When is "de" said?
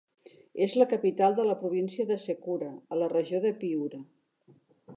1.39-1.45, 2.11-2.17, 3.45-3.53